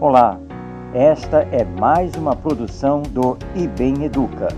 Olá, 0.00 0.40
esta 0.94 1.42
é 1.52 1.62
mais 1.62 2.14
uma 2.14 2.34
produção 2.34 3.02
do 3.02 3.36
IBEM 3.54 4.04
Educa. 4.04 4.48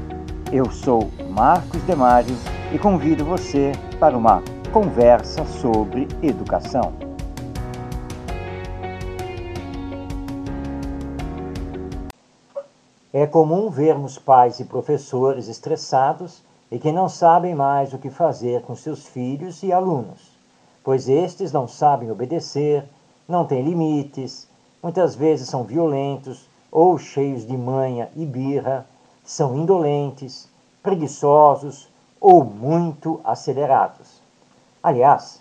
Eu 0.53 0.71
sou 0.71 1.11
Marcos 1.31 1.83
Demário 1.83 2.37
e 2.73 2.79
convido 2.79 3.25
você 3.25 3.73
para 3.99 4.17
uma 4.17 4.41
conversa 4.73 5.45
sobre 5.45 6.07
educação. 6.23 6.93
É 13.12 13.27
comum 13.27 13.69
vermos 13.69 14.17
pais 14.17 14.61
e 14.61 14.64
professores 14.64 15.49
estressados 15.49 16.45
e 16.71 16.79
que 16.79 16.93
não 16.93 17.09
sabem 17.09 17.53
mais 17.53 17.93
o 17.93 17.99
que 17.99 18.11
fazer 18.11 18.62
com 18.62 18.77
seus 18.77 19.09
filhos 19.09 19.61
e 19.64 19.73
alunos, 19.73 20.39
pois 20.85 21.09
estes 21.09 21.52
não 21.52 21.66
sabem 21.69 22.11
obedecer, 22.11 22.84
não 23.29 23.45
têm 23.45 23.62
limites, 23.62 24.48
muitas 24.83 25.15
vezes 25.15 25.48
são 25.48 25.65
violentos 25.65 26.48
ou 26.70 26.98
cheios 26.98 27.47
de 27.47 27.56
manha 27.56 28.11
e 28.16 28.25
birra, 28.27 28.87
são 29.25 29.56
indolentes, 29.56 30.48
preguiçosos 30.83 31.89
ou 32.20 32.45
muito 32.45 33.20
acelerados. 33.25 34.20
Aliás, 34.83 35.41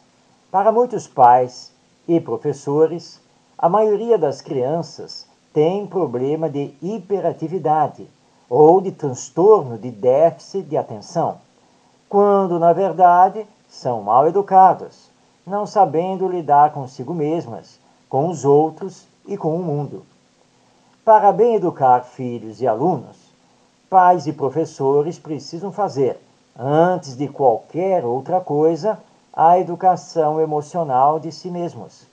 para 0.52 0.72
muitos 0.72 1.08
pais 1.08 1.72
e 2.08 2.20
professores, 2.20 3.20
a 3.58 3.70
maioria 3.70 4.18
das 4.18 4.42
crianças 4.42 5.26
tem 5.54 5.86
problema 5.86 6.50
de 6.50 6.74
hiperatividade 6.82 8.08
ou 8.50 8.82
de 8.82 8.92
transtorno 8.92 9.78
de 9.78 9.92
déficit 9.92 10.64
de 10.64 10.78
atenção, 10.78 11.38
quando 12.10 12.60
na 12.60 12.74
verdade 12.74 13.46
são 13.70 14.02
mal 14.02 14.28
educados, 14.28 15.11
não 15.46 15.66
sabendo 15.66 16.28
lidar 16.28 16.72
consigo 16.72 17.14
mesmas, 17.14 17.80
com 18.08 18.28
os 18.28 18.46
outros 18.46 19.08
e 19.26 19.38
com 19.38 19.56
o 19.56 19.64
mundo. 19.64 20.06
Para 21.04 21.32
bem 21.32 21.56
educar 21.56 22.02
filhos 22.02 22.62
e 22.62 22.68
alunos, 22.68 23.18
pais 23.90 24.28
e 24.28 24.34
professores 24.34 25.18
precisam 25.18 25.72
fazer, 25.72 26.20
antes 26.58 27.16
de 27.18 27.28
qualquer 27.28 28.06
outra 28.06 28.40
coisa, 28.40 29.00
a 29.34 29.58
educação 29.58 30.40
emocional 30.40 31.20
de 31.20 31.32
si 31.32 31.50
mesmos. 31.50 32.06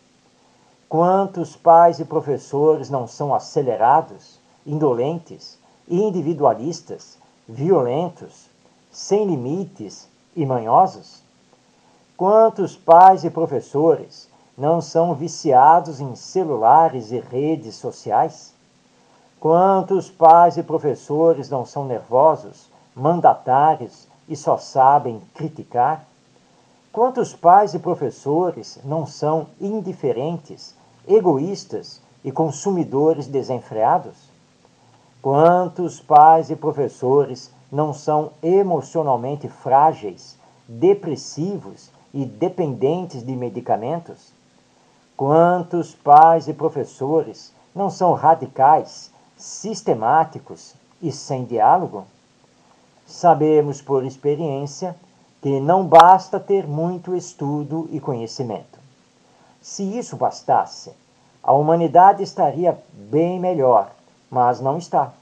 Quantos 0.88 1.54
pais 1.54 1.98
e 1.98 2.04
professores 2.04 2.88
não 2.88 3.06
são 3.06 3.34
acelerados, 3.34 4.40
indolentes, 4.66 5.58
individualistas, 5.86 7.18
violentos, 7.46 8.48
sem 8.90 9.26
limites 9.26 10.08
e 10.34 10.46
manhosos? 10.46 11.22
Quantos 12.18 12.74
pais 12.74 13.22
e 13.22 13.30
professores 13.30 14.28
não 14.56 14.80
são 14.80 15.14
viciados 15.14 16.00
em 16.00 16.16
celulares 16.16 17.12
e 17.12 17.20
redes 17.20 17.76
sociais? 17.76 18.52
Quantos 19.38 20.10
pais 20.10 20.56
e 20.56 20.64
professores 20.64 21.48
não 21.48 21.64
são 21.64 21.84
nervosos, 21.84 22.68
mandatários 22.92 24.08
e 24.28 24.34
só 24.34 24.58
sabem 24.58 25.22
criticar? 25.32 26.04
Quantos 26.92 27.36
pais 27.36 27.72
e 27.74 27.78
professores 27.78 28.80
não 28.82 29.06
são 29.06 29.46
indiferentes, 29.60 30.74
egoístas 31.06 32.02
e 32.24 32.32
consumidores 32.32 33.28
desenfreados? 33.28 34.28
Quantos 35.22 36.00
pais 36.00 36.50
e 36.50 36.56
professores 36.56 37.52
não 37.70 37.94
são 37.94 38.32
emocionalmente 38.42 39.48
frágeis, 39.48 40.36
depressivos 40.66 41.96
e 42.12 42.24
dependentes 42.24 43.24
de 43.24 43.36
medicamentos? 43.36 44.32
Quantos 45.16 45.94
pais 45.94 46.48
e 46.48 46.54
professores 46.54 47.52
não 47.74 47.90
são 47.90 48.12
radicais, 48.12 49.10
sistemáticos 49.36 50.74
e 51.02 51.10
sem 51.10 51.44
diálogo? 51.44 52.04
Sabemos 53.06 53.80
por 53.82 54.04
experiência 54.04 54.94
que 55.40 55.60
não 55.60 55.86
basta 55.86 56.38
ter 56.38 56.66
muito 56.66 57.14
estudo 57.14 57.88
e 57.90 58.00
conhecimento. 58.00 58.78
Se 59.60 59.82
isso 59.82 60.16
bastasse, 60.16 60.92
a 61.42 61.52
humanidade 61.52 62.22
estaria 62.22 62.78
bem 62.92 63.38
melhor, 63.38 63.90
mas 64.30 64.60
não 64.60 64.76
está, 64.76 65.12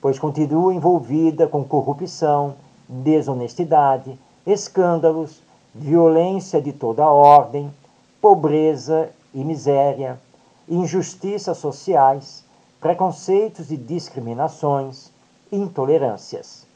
pois 0.00 0.18
continua 0.18 0.74
envolvida 0.74 1.46
com 1.46 1.64
corrupção, 1.64 2.54
desonestidade, 2.88 4.18
escândalos, 4.46 5.40
violência 5.74 6.60
de 6.60 6.72
toda 6.72 7.08
ordem, 7.08 7.72
pobreza 8.20 9.10
e 9.32 9.42
miséria, 9.42 10.20
injustiças 10.68 11.58
sociais, 11.58 12.44
preconceitos 12.80 13.70
e 13.70 13.76
discriminações, 13.76 15.10
intolerâncias. 15.50 16.66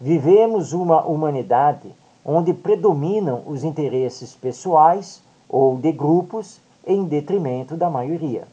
Vivemos 0.00 0.72
uma 0.72 1.04
humanidade 1.04 1.94
onde 2.24 2.52
predominam 2.52 3.42
os 3.46 3.64
interesses 3.64 4.34
pessoais 4.34 5.22
ou 5.48 5.76
de 5.76 5.92
grupos 5.92 6.60
em 6.86 7.04
detrimento 7.04 7.76
da 7.76 7.90
maioria. 7.90 8.46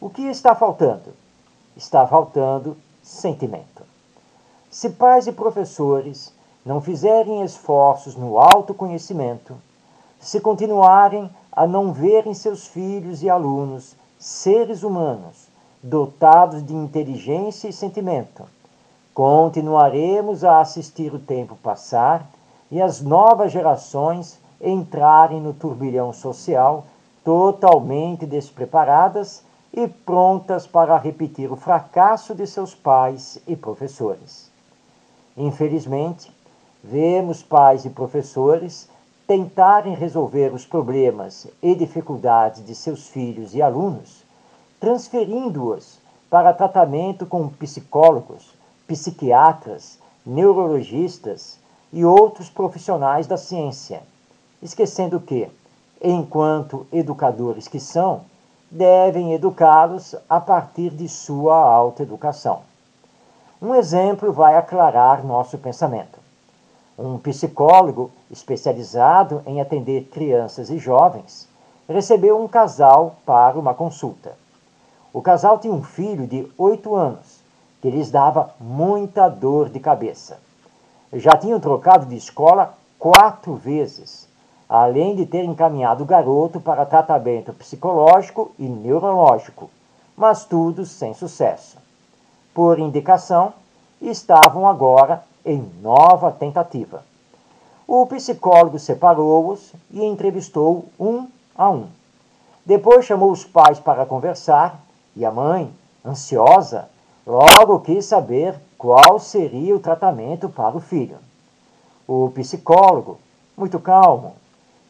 O 0.00 0.10
que 0.10 0.22
está 0.22 0.54
faltando? 0.54 1.14
Está 1.76 2.06
faltando 2.06 2.76
sentimento. 3.02 3.82
Se 4.70 4.90
pais 4.90 5.26
e 5.26 5.32
professores 5.32 6.32
não 6.66 6.80
fizerem 6.80 7.42
esforços 7.42 8.16
no 8.16 8.38
autoconhecimento, 8.40 9.56
se 10.18 10.40
continuarem 10.40 11.30
a 11.52 11.64
não 11.64 11.92
ver 11.92 12.26
em 12.26 12.34
seus 12.34 12.66
filhos 12.66 13.22
e 13.22 13.30
alunos 13.30 13.94
seres 14.18 14.82
humanos 14.82 15.46
dotados 15.80 16.66
de 16.66 16.74
inteligência 16.74 17.68
e 17.68 17.72
sentimento. 17.72 18.44
Continuaremos 19.14 20.42
a 20.42 20.60
assistir 20.60 21.14
o 21.14 21.20
tempo 21.20 21.54
passar 21.62 22.26
e 22.70 22.82
as 22.82 23.00
novas 23.00 23.52
gerações 23.52 24.38
entrarem 24.60 25.40
no 25.40 25.54
turbilhão 25.54 26.12
social 26.12 26.84
totalmente 27.24 28.26
despreparadas 28.26 29.44
e 29.72 29.86
prontas 29.86 30.66
para 30.66 30.96
repetir 30.96 31.52
o 31.52 31.56
fracasso 31.56 32.34
de 32.34 32.46
seus 32.46 32.74
pais 32.74 33.38
e 33.46 33.54
professores. 33.54 34.50
Infelizmente, 35.36 36.35
vemos 36.88 37.42
pais 37.42 37.84
e 37.84 37.90
professores 37.90 38.88
tentarem 39.26 39.94
resolver 39.94 40.54
os 40.54 40.64
problemas 40.64 41.48
e 41.60 41.74
dificuldades 41.74 42.64
de 42.64 42.76
seus 42.76 43.08
filhos 43.08 43.54
e 43.54 43.60
alunos, 43.60 44.24
transferindo-os 44.78 45.98
para 46.30 46.52
tratamento 46.52 47.26
com 47.26 47.48
psicólogos, 47.48 48.54
psiquiatras, 48.86 49.98
neurologistas 50.24 51.58
e 51.92 52.04
outros 52.04 52.48
profissionais 52.48 53.26
da 53.26 53.36
ciência, 53.36 54.02
esquecendo 54.62 55.18
que, 55.18 55.48
enquanto 56.00 56.86
educadores 56.92 57.66
que 57.66 57.80
são, 57.80 58.20
devem 58.70 59.32
educá-los 59.34 60.14
a 60.28 60.40
partir 60.40 60.90
de 60.90 61.08
sua 61.08 61.56
autoeducação. 61.56 62.60
Um 63.60 63.74
exemplo 63.74 64.32
vai 64.32 64.56
aclarar 64.56 65.24
nosso 65.24 65.58
pensamento. 65.58 66.25
Um 66.98 67.18
psicólogo 67.18 68.10
especializado 68.30 69.42
em 69.46 69.60
atender 69.60 70.04
crianças 70.04 70.70
e 70.70 70.78
jovens 70.78 71.46
recebeu 71.86 72.42
um 72.42 72.48
casal 72.48 73.16
para 73.26 73.58
uma 73.58 73.74
consulta. 73.74 74.32
O 75.12 75.20
casal 75.20 75.58
tinha 75.58 75.74
um 75.74 75.82
filho 75.82 76.26
de 76.26 76.50
oito 76.56 76.94
anos 76.94 77.40
que 77.82 77.90
lhes 77.90 78.10
dava 78.10 78.54
muita 78.58 79.28
dor 79.28 79.68
de 79.68 79.78
cabeça. 79.78 80.38
Já 81.12 81.36
tinham 81.36 81.60
trocado 81.60 82.06
de 82.06 82.16
escola 82.16 82.74
quatro 82.98 83.54
vezes, 83.54 84.26
além 84.66 85.14
de 85.14 85.26
ter 85.26 85.44
encaminhado 85.44 86.02
o 86.02 86.06
garoto 86.06 86.60
para 86.60 86.86
tratamento 86.86 87.52
psicológico 87.52 88.52
e 88.58 88.66
neurológico, 88.66 89.70
mas 90.16 90.46
tudo 90.46 90.86
sem 90.86 91.12
sucesso. 91.12 91.76
Por 92.54 92.78
indicação, 92.78 93.52
estavam 94.00 94.66
agora 94.66 95.22
em 95.46 95.70
nova 95.80 96.32
tentativa. 96.32 97.04
O 97.86 98.04
psicólogo 98.06 98.80
separou-os 98.80 99.72
e 99.92 100.04
entrevistou 100.04 100.86
um 100.98 101.28
a 101.56 101.70
um. 101.70 101.86
Depois 102.66 103.04
chamou 103.04 103.30
os 103.30 103.44
pais 103.44 103.78
para 103.78 104.04
conversar 104.04 104.80
e 105.14 105.24
a 105.24 105.30
mãe, 105.30 105.72
ansiosa, 106.04 106.88
logo 107.24 107.78
quis 107.80 108.04
saber 108.04 108.58
qual 108.76 109.20
seria 109.20 109.76
o 109.76 109.80
tratamento 109.80 110.48
para 110.48 110.76
o 110.76 110.80
filho. 110.80 111.18
O 112.08 112.28
psicólogo, 112.30 113.18
muito 113.56 113.78
calmo, 113.78 114.34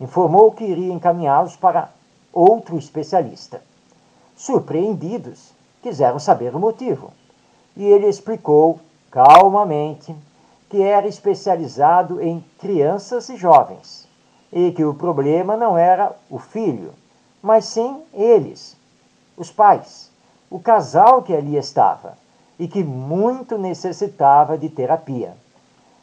informou 0.00 0.52
que 0.52 0.64
iria 0.64 0.92
encaminhá-los 0.92 1.54
para 1.54 1.90
outro 2.32 2.78
especialista. 2.78 3.62
Surpreendidos, 4.34 5.52
quiseram 5.82 6.18
saber 6.18 6.54
o 6.54 6.58
motivo. 6.58 7.12
E 7.76 7.84
ele 7.84 8.08
explicou 8.08 8.80
calmamente 9.10 10.14
que 10.68 10.82
era 10.82 11.06
especializado 11.06 12.20
em 12.20 12.44
crianças 12.58 13.28
e 13.28 13.36
jovens, 13.36 14.08
e 14.52 14.72
que 14.72 14.84
o 14.84 14.94
problema 14.94 15.56
não 15.56 15.76
era 15.78 16.12
o 16.30 16.38
filho, 16.38 16.92
mas 17.42 17.66
sim 17.66 18.02
eles, 18.12 18.76
os 19.36 19.50
pais, 19.50 20.10
o 20.50 20.58
casal 20.58 21.22
que 21.22 21.34
ali 21.34 21.56
estava 21.56 22.16
e 22.58 22.66
que 22.66 22.82
muito 22.82 23.58
necessitava 23.58 24.56
de 24.56 24.68
terapia. 24.68 25.36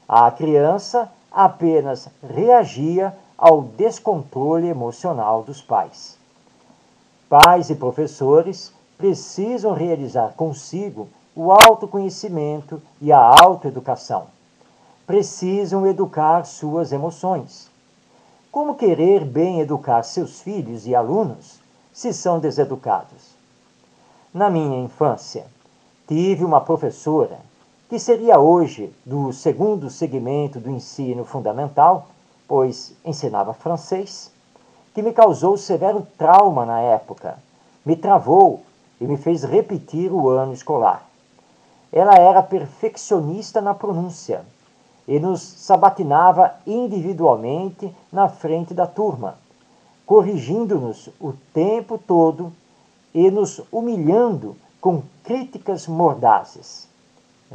A 0.07 0.29
criança 0.29 1.11
apenas 1.31 2.07
reagia 2.21 3.15
ao 3.37 3.61
descontrole 3.61 4.67
emocional 4.67 5.43
dos 5.43 5.61
pais. 5.61 6.17
Pais 7.27 7.69
e 7.69 7.75
professores 7.75 8.71
precisam 8.97 9.73
realizar 9.73 10.33
consigo 10.37 11.09
o 11.35 11.51
autoconhecimento 11.51 12.81
e 13.01 13.11
a 13.11 13.19
autoeducação. 13.19 14.27
Precisam 15.05 15.85
educar 15.85 16.45
suas 16.45 16.93
emoções. 16.93 17.69
Como 18.49 18.75
querer 18.75 19.25
bem 19.25 19.59
educar 19.59 20.01
seus 20.03 20.39
filhos 20.39 20.87
e 20.87 20.95
alunos 20.95 21.59
se 21.91 22.13
são 22.13 22.39
deseducados? 22.39 23.35
Na 24.33 24.49
minha 24.49 24.79
infância, 24.79 25.45
tive 26.07 26.45
uma 26.45 26.61
professora 26.61 27.37
que 27.89 27.99
seria 27.99 28.39
hoje 28.39 28.95
do 29.05 29.33
segundo 29.33 29.89
segmento 29.89 30.57
do 30.57 30.71
ensino 30.71 31.25
fundamental, 31.25 32.07
pois 32.47 32.95
ensinava 33.03 33.53
francês, 33.53 34.31
que 34.93 35.01
me 35.01 35.11
causou 35.11 35.57
severo 35.57 36.07
trauma 36.17 36.65
na 36.65 36.79
época, 36.79 37.37
me 37.85 37.97
travou 37.97 38.61
e 39.01 39.05
me 39.05 39.17
fez 39.17 39.43
repetir 39.43 40.13
o 40.13 40.29
ano 40.29 40.53
escolar. 40.53 41.05
Ela 41.91 42.15
era 42.15 42.41
perfeccionista 42.41 43.59
na 43.59 43.73
pronúncia 43.73 44.45
e 45.07 45.19
nos 45.19 45.41
sabatinava 45.41 46.55
individualmente 46.65 47.93
na 48.11 48.29
frente 48.29 48.73
da 48.73 48.87
turma, 48.87 49.35
corrigindo-nos 50.05 51.09
o 51.19 51.33
tempo 51.53 51.97
todo 51.97 52.51
e 53.13 53.29
nos 53.29 53.61
humilhando 53.71 54.55
com 54.79 55.03
críticas 55.23 55.87
mordazes. 55.87 56.87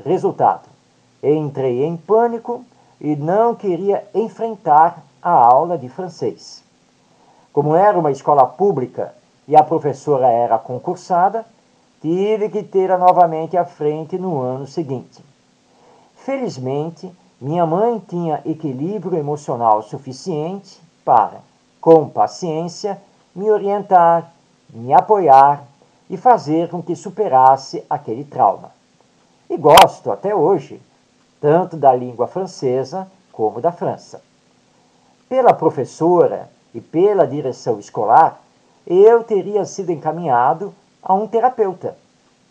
Resultado: 0.04 0.68
entrei 1.22 1.84
em 1.84 1.96
pânico 1.96 2.64
e 3.00 3.16
não 3.16 3.54
queria 3.54 4.04
enfrentar 4.14 5.02
a 5.22 5.30
aula 5.30 5.76
de 5.76 5.88
francês. 5.88 6.62
Como 7.52 7.74
era 7.74 7.98
uma 7.98 8.10
escola 8.10 8.46
pública 8.46 9.14
e 9.46 9.56
a 9.56 9.62
professora 9.62 10.28
era 10.28 10.58
concursada, 10.58 11.44
tive 12.00 12.48
que 12.48 12.62
ter-a 12.62 12.96
novamente 12.96 13.56
à 13.56 13.64
frente 13.64 14.16
no 14.18 14.40
ano 14.40 14.66
seguinte. 14.66 15.24
Felizmente, 16.14 17.10
minha 17.40 17.64
mãe 17.64 18.02
tinha 18.08 18.42
equilíbrio 18.44 19.16
emocional 19.16 19.80
suficiente 19.82 20.80
para, 21.04 21.40
com 21.80 22.08
paciência, 22.08 23.00
me 23.34 23.48
orientar, 23.48 24.32
me 24.70 24.92
apoiar 24.92 25.64
e 26.10 26.16
fazer 26.16 26.68
com 26.68 26.82
que 26.82 26.96
superasse 26.96 27.84
aquele 27.88 28.24
trauma. 28.24 28.72
E 29.48 29.56
gosto 29.56 30.10
até 30.10 30.34
hoje, 30.34 30.82
tanto 31.40 31.76
da 31.76 31.94
língua 31.94 32.26
francesa 32.26 33.08
como 33.30 33.60
da 33.60 33.70
França. 33.70 34.20
Pela 35.28 35.54
professora 35.54 36.50
e 36.74 36.80
pela 36.80 37.26
direção 37.26 37.78
escolar, 37.78 38.40
eu 38.84 39.22
teria 39.22 39.64
sido 39.64 39.92
encaminhado 39.92 40.74
a 41.00 41.14
um 41.14 41.28
terapeuta, 41.28 41.96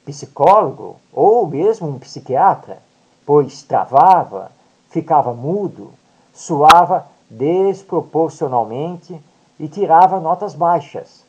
psicólogo 0.05 0.95
ou 1.11 1.45
mesmo 1.45 1.89
um 1.89 1.99
psiquiatra, 1.99 2.77
pois 3.25 3.63
travava, 3.63 4.51
ficava 4.97 5.31
mudo, 5.31 5.93
suava 6.33 7.05
desproporcionalmente 7.29 9.21
e 9.59 9.67
tirava 9.67 10.19
notas 10.19 10.55
baixas. 10.55 11.23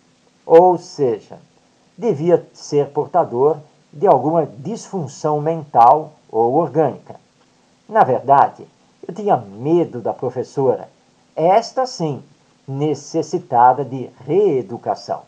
Ou 0.46 0.78
seja, 0.78 1.38
devia 1.96 2.48
ser 2.54 2.88
portador 2.88 3.58
de 3.92 4.06
alguma 4.06 4.46
disfunção 4.46 5.38
mental 5.42 6.12
ou 6.30 6.54
orgânica. 6.54 7.16
Na 7.86 8.04
verdade, 8.04 8.66
eu 9.06 9.14
tinha 9.14 9.36
medo 9.36 10.00
da 10.00 10.14
professora, 10.14 10.88
esta 11.36 11.84
sim, 11.84 12.22
necessitada 12.66 13.84
de 13.84 14.08
reeducação. 14.26 15.22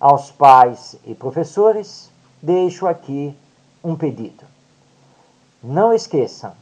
Aos 0.00 0.32
pais 0.32 0.96
e 1.04 1.14
professores, 1.14 2.10
deixo 2.42 2.88
aqui 2.88 3.36
um 3.84 3.94
pedido. 3.94 4.44
Não 5.62 5.92
esqueçam 5.92 6.52